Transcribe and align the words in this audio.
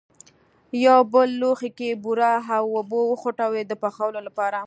په 0.69 0.75
یو 0.85 0.99
بل 1.13 1.29
لوښي 1.41 1.69
کې 1.77 1.89
بوره 2.03 2.33
او 2.55 2.63
اوبه 2.77 2.99
وخوټوئ 3.11 3.63
د 3.67 3.73
پخولو 3.81 4.19
لپاره. 4.27 4.59